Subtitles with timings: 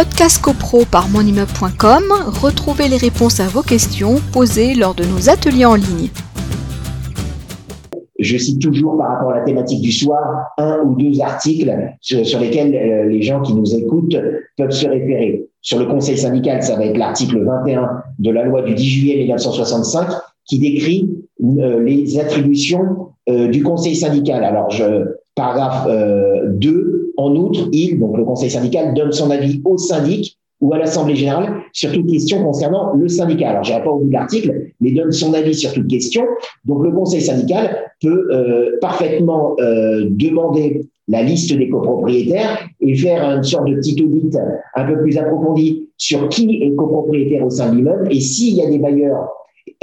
[0.00, 2.04] Podcast CoPro par monimmeuble.com,
[2.40, 6.08] retrouvez les réponses à vos questions posées lors de nos ateliers en ligne.
[8.18, 12.40] Je cite toujours par rapport à la thématique du soir un ou deux articles sur,
[12.40, 14.16] lesquels euh, les gens qui nous écoutent
[14.56, 15.46] peuvent se référer.
[15.60, 17.90] Sur le conseil syndical, ça va être l'article 21
[18.20, 20.08] de la loi du 10 juillet 1965
[20.46, 21.10] qui décrit
[21.44, 24.44] euh, les attributions euh, du conseil syndical.
[24.44, 25.04] Alors, je,
[25.34, 25.86] paragraphe
[26.46, 30.78] 2, en outre, il, donc le conseil syndical, donne son avis au syndic ou à
[30.78, 33.50] l'Assemblée générale sur toute question concernant le syndicat.
[33.50, 36.22] Alors, j'irai pas au bout de l'article, mais donne son avis sur toute question.
[36.64, 43.22] Donc, le conseil syndical peut euh, parfaitement euh, demander la liste des copropriétaires et faire
[43.36, 44.36] une sorte de petit audit
[44.76, 48.62] un peu plus approfondi sur qui est copropriétaire au sein de l'immeuble et s'il y
[48.62, 49.28] a des bailleurs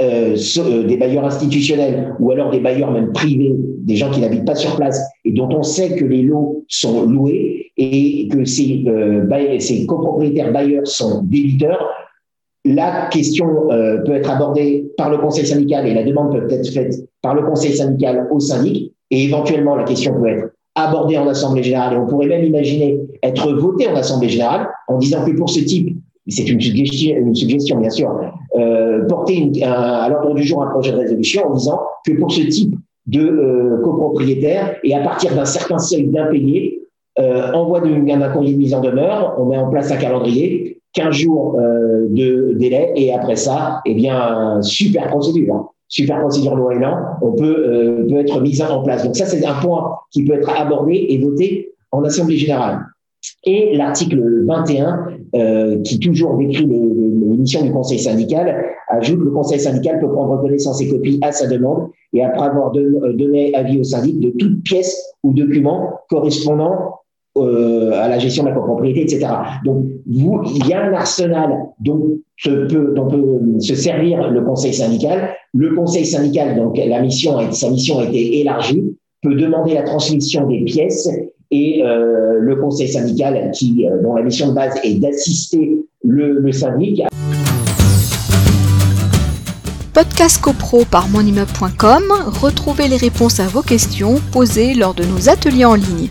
[0.00, 4.44] euh, euh, des bailleurs institutionnels ou alors des bailleurs même privés, des gens qui n'habitent
[4.44, 8.84] pas sur place et dont on sait que les lots sont loués et que ces,
[8.86, 9.26] euh,
[9.88, 11.84] copropriétaires bailleurs sont débiteurs,
[12.64, 13.46] la question
[14.06, 17.42] peut être abordée par le conseil syndical et la demande peut être faite par le
[17.42, 18.92] conseil syndical au syndic.
[19.10, 23.00] Et éventuellement la question peut être abordée en assemblée générale et on pourrait même imaginer
[23.24, 25.96] être votée en assemblée générale en disant que pour ce type
[26.28, 28.10] c'est une suggestion bien sûr,
[28.56, 32.42] euh, porter à l'ordre du jour un projet de résolution en disant que pour ce
[32.42, 32.74] type
[33.06, 36.82] de euh, copropriétaire et à partir d'un certain seuil d'impayés,
[37.18, 41.14] euh, envoie d'un courrier de mise en demeure, on met en place un calendrier, 15
[41.14, 45.54] jours euh, de délai et après ça, eh bien, super procédure.
[45.54, 45.68] Hein.
[45.88, 46.74] Super procédure loi
[47.22, 49.04] on peut, euh, peut être mise en place.
[49.04, 52.80] Donc ça, c'est un point qui peut être abordé et voté en Assemblée générale.
[53.44, 59.30] Et l'article 21, euh, qui toujours décrit les, les, missions du conseil syndical, ajoute le
[59.30, 63.54] conseil syndical peut prendre connaissance et copie à sa demande et après avoir euh, donné
[63.54, 66.98] avis au syndic de toute pièce ou document correspondant
[67.36, 69.26] euh, à la gestion de la copropriété, etc.
[69.64, 74.74] Donc, vous, il y a un arsenal dont, peut, dont peut se servir le conseil
[74.74, 75.30] syndical.
[75.54, 80.46] Le conseil syndical, donc la mission, sa mission a été élargie, peut demander la transmission
[80.48, 81.08] des pièces
[81.50, 86.52] et euh, le conseil syndical euh, dont la mission de base est d'assister le, le
[86.52, 87.02] syndic.
[89.94, 92.04] Podcast CoPro par monimmeuble.com,
[92.40, 96.08] retrouvez les réponses à vos questions posées lors de nos ateliers en ligne.